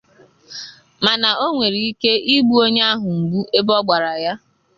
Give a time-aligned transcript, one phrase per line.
[1.05, 4.33] Mana onwere ike igbu onye ahụ mgbu ebe ọgbara ya.